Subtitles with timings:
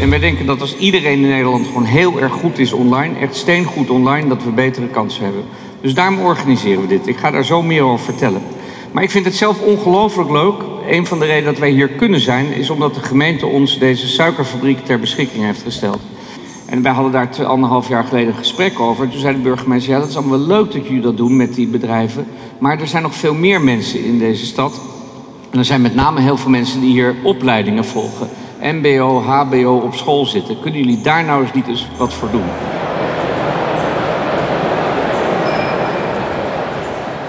[0.00, 3.36] En wij denken dat als iedereen in Nederland gewoon heel erg goed is online, echt
[3.36, 5.44] steengoed online, dat we betere kansen hebben.
[5.80, 7.06] Dus daarom organiseren we dit.
[7.06, 8.42] Ik ga daar zo meer over vertellen.
[8.92, 10.54] Maar ik vind het zelf ongelooflijk leuk.
[10.88, 14.08] Een van de redenen dat wij hier kunnen zijn, is omdat de gemeente ons deze
[14.08, 16.00] suikerfabriek ter beschikking heeft gesteld.
[16.66, 19.08] En wij hadden daar anderhalf jaar geleden een gesprek over.
[19.08, 21.54] Toen zei de burgemeester, ja dat is allemaal wel leuk dat jullie dat doen met
[21.54, 22.26] die bedrijven.
[22.58, 24.80] Maar er zijn nog veel meer mensen in deze stad.
[25.50, 28.28] En er zijn met name heel veel mensen die hier opleidingen volgen.
[28.60, 30.60] MBO, HBO op school zitten.
[30.60, 32.48] Kunnen jullie daar nou eens niet eens wat voor doen?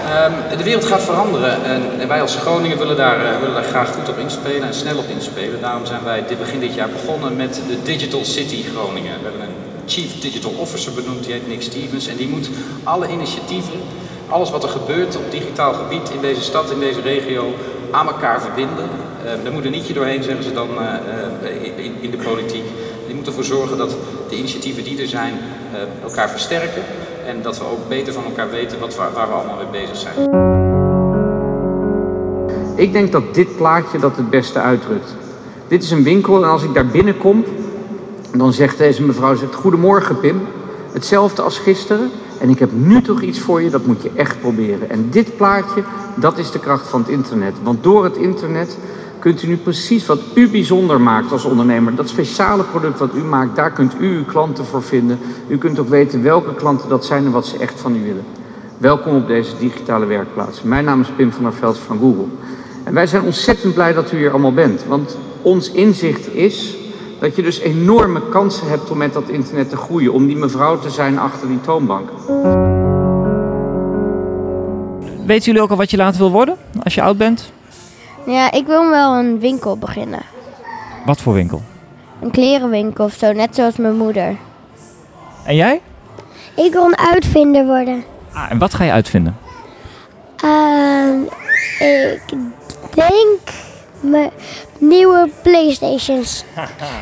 [0.06, 4.08] Ehm, de wereld gaat veranderen en, wij als Groningen willen daar, uh, willen graag goed
[4.08, 5.60] op inspelen en snel op inspelen.
[5.60, 9.12] Daarom zijn wij dit begin dit jaar begonnen met de Digital City Groningen.
[9.18, 9.54] We hebben een
[9.86, 12.06] Chief Digital Officer benoemd, die heet Nick Stevens.
[12.06, 12.50] En die moet
[12.84, 13.80] alle initiatieven,
[14.28, 17.54] alles wat er gebeurt op digitaal gebied in deze stad, in deze regio,
[17.92, 18.88] aan elkaar verbinden.
[19.24, 22.64] Uh, daar moet een nietje doorheen, zeggen ze dan uh, in, in, de politiek.
[23.06, 23.96] Die moet ervoor zorgen dat
[24.28, 25.34] de initiatieven die er zijn
[26.02, 26.82] elkaar versterken.
[27.26, 29.96] En dat we ook beter van elkaar weten wat, waar, waar we allemaal mee bezig
[29.96, 30.14] zijn.
[32.76, 35.14] Ik denk dat dit plaatje dat het beste uitdrukt.
[35.68, 37.44] Dit is een winkel en als ik daar binnenkom,
[38.36, 40.40] dan zegt deze mevrouw, zegt, goedemorgen Pim.
[40.92, 42.10] Hetzelfde als gisteren.
[42.40, 44.90] En ik heb nu toch iets voor je, dat moet je echt proberen.
[44.90, 45.82] En dit plaatje,
[46.14, 47.54] dat is de kracht van het internet.
[47.62, 48.78] Want door het internet
[49.18, 51.94] kunt u nu precies wat u bijzonder maakt als ondernemer.
[51.94, 55.18] Dat speciale product wat u maakt, daar kunt u uw klanten voor vinden.
[55.48, 58.24] U kunt ook weten welke klanten dat zijn en wat ze echt van u willen.
[58.78, 60.62] Welkom op deze digitale werkplaats.
[60.62, 62.26] Mijn naam is Pim van der Veld van Google.
[62.84, 64.84] En wij zijn ontzettend blij dat u hier allemaal bent.
[64.88, 66.76] Want ons inzicht is
[67.18, 70.12] dat je dus enorme kansen hebt om met dat internet te groeien.
[70.12, 72.08] Om die mevrouw te zijn achter die toonbank.
[75.32, 77.52] Weten jullie ook al wat je later wil worden als je oud bent?
[78.26, 80.22] Ja, ik wil wel een winkel beginnen.
[81.04, 81.62] Wat voor winkel?
[82.20, 84.36] Een klerenwinkel of zo, net zoals mijn moeder.
[85.44, 85.80] En jij?
[86.56, 88.04] Ik wil een uitvinder worden.
[88.32, 89.36] Ah, en wat ga je uitvinden?
[90.44, 91.20] Uh,
[91.80, 92.34] ik
[92.94, 93.40] denk
[94.00, 94.30] mijn
[94.78, 96.44] nieuwe Playstations.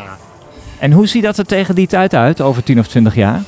[0.78, 3.42] en hoe ziet dat er tegen die tijd uit, over 10 of 20 jaar?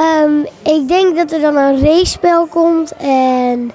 [0.00, 3.72] Um, ik denk dat er dan een race-spel komt en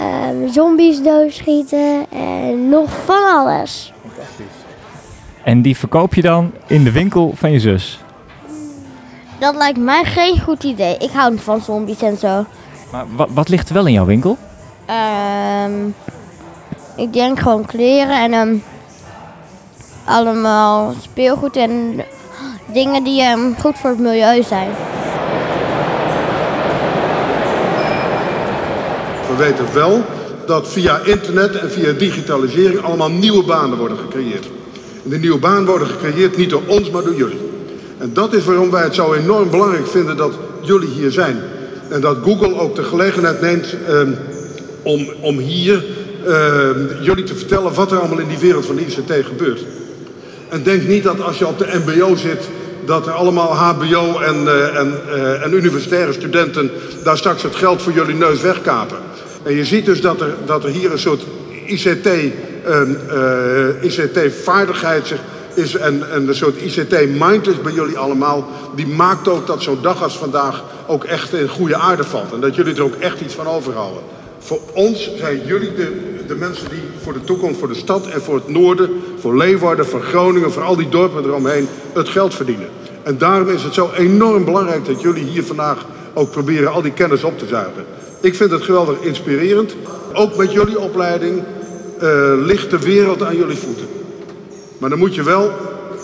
[0.00, 3.92] um, zombies doodschieten en nog van alles.
[5.44, 8.00] En die verkoop je dan in de winkel van je zus?
[9.38, 10.96] Dat lijkt mij geen goed idee.
[10.98, 12.44] Ik hou van zombies en zo.
[12.92, 14.36] Maar wat, wat ligt er wel in jouw winkel?
[15.64, 15.94] Um,
[16.96, 18.62] ik denk gewoon kleren en
[20.04, 22.02] allemaal speelgoed en
[22.66, 23.24] dingen die
[23.60, 24.70] goed voor het milieu zijn.
[29.30, 30.04] We weten wel
[30.46, 34.46] dat via internet en via digitalisering allemaal nieuwe banen worden gecreëerd.
[35.04, 37.38] En die nieuwe banen worden gecreëerd niet door ons, maar door jullie.
[37.98, 41.40] En dat is waarom wij het zo enorm belangrijk vinden dat jullie hier zijn.
[41.88, 44.16] En dat Google ook de gelegenheid neemt um,
[44.82, 45.84] om, om hier
[46.26, 46.68] uh,
[47.00, 49.64] jullie te vertellen wat er allemaal in die wereld van de ICT gebeurt.
[50.48, 52.48] En denk niet dat als je op de MBO zit,
[52.84, 56.70] dat er allemaal HBO en, uh, en, uh, en universitaire studenten
[57.04, 58.96] daar straks het geld voor jullie neus wegkapen.
[59.42, 61.22] En je ziet dus dat er, dat er hier een soort
[61.66, 62.06] ICT,
[62.68, 62.98] um,
[63.80, 65.12] ICT-vaardigheid
[65.54, 68.48] is en, en een soort ICT-mind is bij jullie allemaal.
[68.74, 72.32] Die maakt ook dat zo'n dag als vandaag ook echt in goede aarde valt.
[72.32, 74.02] En dat jullie er ook echt iets van overhouden.
[74.38, 75.92] Voor ons zijn jullie de,
[76.26, 79.86] de mensen die voor de toekomst, voor de stad en voor het noorden, voor Leeuwarden,
[79.86, 82.68] voor Groningen, voor al die dorpen eromheen, het geld verdienen.
[83.02, 86.92] En daarom is het zo enorm belangrijk dat jullie hier vandaag ook proberen al die
[86.92, 87.84] kennis op te zuigen.
[88.20, 89.74] Ik vind het geweldig inspirerend.
[90.14, 91.42] Ook met jullie opleiding
[92.02, 93.86] uh, ligt de wereld aan jullie voeten.
[94.78, 95.52] Maar dan moet je wel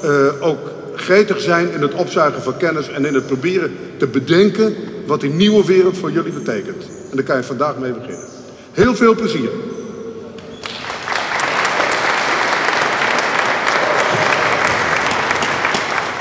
[0.05, 0.59] uh, ook
[0.95, 4.75] gretig zijn in het opzuigen van kennis en in het proberen te bedenken
[5.07, 6.89] wat die nieuwe wereld voor jullie betekent.
[7.11, 8.29] En daar kan je vandaag mee beginnen.
[8.73, 9.51] Heel veel plezier.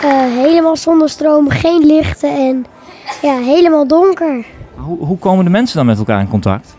[0.04, 2.66] Uh, helemaal zonder stroom, geen lichten en
[3.22, 4.46] ja, helemaal donker.
[4.76, 6.76] Hoe, hoe komen de mensen dan met elkaar in contact?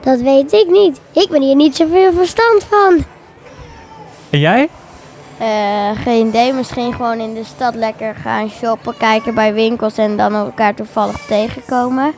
[0.00, 1.00] Dat weet ik niet.
[1.12, 3.04] Ik ben hier niet zoveel verstand van.
[4.30, 4.68] En jij?
[5.40, 10.16] Uh, geen idee, misschien gewoon in de stad lekker gaan shoppen, kijken bij winkels en
[10.16, 12.12] dan elkaar toevallig tegenkomen.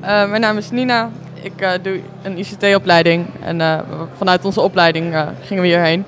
[0.00, 1.10] Uh, mijn naam is Nina.
[1.42, 3.84] Ik uh, doe een ICT-opleiding en
[4.16, 6.04] vanuit onze opleiding gingen we hierheen.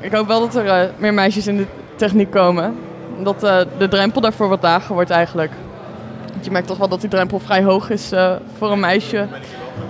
[0.00, 1.66] Ik hoop wel dat er meer meisjes in de
[1.96, 2.76] techniek komen.
[3.22, 3.40] Dat
[3.78, 5.52] de drempel daarvoor wat lager wordt eigenlijk.
[6.40, 8.12] Je merkt toch wel dat die drempel vrij hoog is
[8.58, 9.26] voor een meisje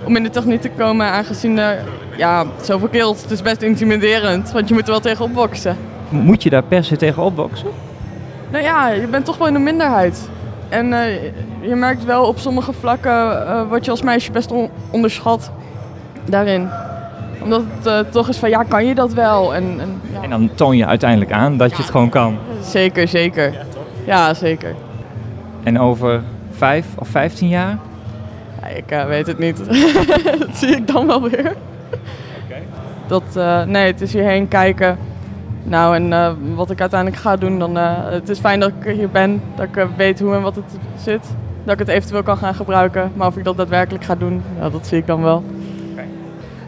[0.03, 1.79] om in de techniek te komen, aangezien er
[2.17, 3.21] ja, zoveel kills.
[3.21, 5.77] Het is best intimiderend, want je moet er wel tegen opboksen.
[6.09, 7.69] Moet je daar per se tegen opboksen?
[8.51, 10.29] Nou ja, je bent toch wel in de minderheid.
[10.69, 11.23] En eh,
[11.61, 15.51] je merkt wel op sommige vlakken uh, word je als meisje best on onderschat
[16.25, 16.69] daarin.
[17.43, 19.55] Omdat het uh, toch is van ja, kan je dat wel?
[19.55, 20.21] En, en, ja.
[20.21, 22.37] en, dan toon je uiteindelijk aan dat je het gewoon kan.
[22.61, 23.51] Zeker, zeker.
[23.51, 23.63] Ja,
[24.05, 24.75] ja zeker.
[25.63, 26.21] En over
[26.61, 27.77] vijf of vijftien jaar?
[28.61, 29.57] Ja, ik weet het niet.
[30.39, 31.55] dat zie ik dan wel weer.
[32.45, 32.63] Okay.
[33.07, 33.35] Dat,
[33.67, 34.97] nee, het is hierheen kijken.
[35.63, 38.93] Nou, en uh, wat ik uiteindelijk ga doen, dan uh, het is fijn dat ik
[38.93, 41.35] hier ben, dat ik uh, weet hoe en wat het zit.
[41.63, 43.11] Dat ik het eventueel kan gaan gebruiken.
[43.13, 45.43] Maar of ik dat daadwerkelijk ga doen, ja, dat zie ik dan wel.
[45.91, 46.05] Okay.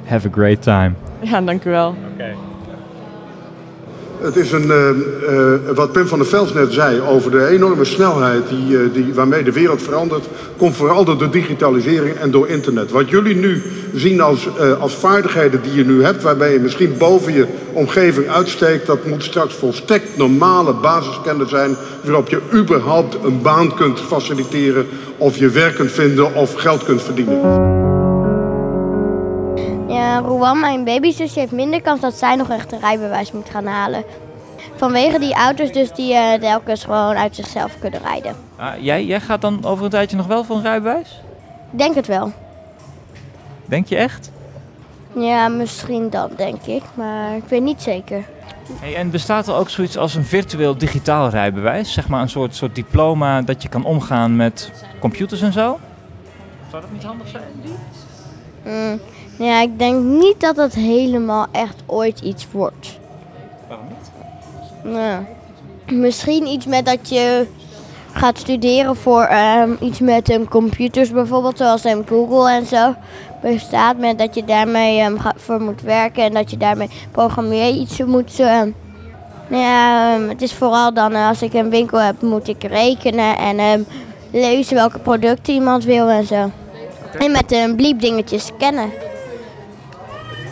[0.05, 0.91] Have a great time.
[1.19, 1.95] Ja, dank u wel.
[2.13, 2.22] Okay.
[4.23, 4.89] Het is een, uh,
[5.29, 9.13] uh, wat Pim van der Vels net zei over de enorme snelheid die, uh, die,
[9.13, 10.25] waarmee de wereld verandert,
[10.57, 12.91] komt vooral door de digitalisering en door internet.
[12.91, 13.61] Wat jullie nu
[13.93, 14.47] zien als,
[14.79, 19.23] als vaardigheden die je nu hebt, waarbij je misschien boven je omgeving uitsteekt, dat moet
[19.23, 24.85] straks volstrekt normale basiskennis zijn waarop je überhaupt een baan kunt faciliteren
[25.17, 27.92] of je werk kunt vinden of geld kunt verdienen.
[30.03, 33.65] Ja, Rowan, mijn babyzusje, heeft minder kans dat zij nog echt een rijbewijs moet gaan
[33.65, 34.03] halen.
[34.75, 38.35] Vanwege die auto's dus die uh, telkens gewoon uit zichzelf kunnen rijden.
[38.55, 41.21] Ah, jij, jij gaat dan over een tijdje nog wel voor een rijbewijs?
[41.71, 42.31] Ik denk het wel.
[43.65, 44.31] Denk je echt?
[45.13, 46.83] Ja, misschien dan, denk ik.
[46.93, 48.23] Maar ik weet niet zeker.
[48.79, 51.93] Hey, en bestaat er ook zoiets als een virtueel digitaal rijbewijs?
[51.93, 55.79] Zeg maar een soort, soort diploma dat je kan omgaan met computers en zo?
[56.69, 57.43] Zou dat niet handig zijn?
[58.65, 58.99] Mm,
[59.37, 62.99] ja, ik denk niet dat dat helemaal echt ooit iets wordt.
[63.67, 64.11] Waarom niet?
[64.93, 65.23] Nou,
[65.99, 67.47] misschien iets met dat je
[68.11, 72.95] gaat studeren voor um, iets met um, computers bijvoorbeeld, zoals um, Google en zo
[73.41, 73.97] bestaat.
[73.97, 78.35] Met dat je daarmee voor moet werken en dat je daarmee programmeer iets moet.
[79.49, 83.85] ja, het is vooral dan als ik een winkel heb, moet ik rekenen en
[84.31, 86.51] lezen welke producten iemand wil en zo.
[87.19, 88.89] En met een bliep dingetjes scannen.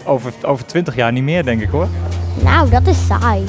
[0.05, 1.87] Over, over 20 jaar niet meer, denk ik hoor.
[2.43, 3.45] Nou, dat is saai.